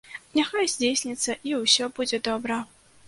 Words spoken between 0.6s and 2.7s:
здзейсніцца, і ўсё будзе добра.